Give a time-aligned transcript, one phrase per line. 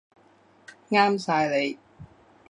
[0.89, 1.77] 啱晒你